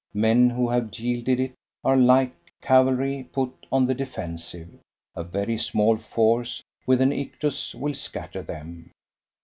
Men 0.15 0.49
who 0.49 0.67
have 0.67 0.97
yielded 0.97 1.39
it 1.39 1.53
are 1.83 1.95
like 1.95 2.33
cavalry 2.59 3.29
put 3.31 3.51
on 3.71 3.85
the 3.85 3.93
defensive; 3.93 4.67
a 5.15 5.23
very 5.23 5.59
small 5.59 5.95
force 5.95 6.63
with 6.87 7.01
an 7.01 7.11
ictus 7.11 7.75
will 7.75 7.93
scatter 7.93 8.41
them. 8.41 8.89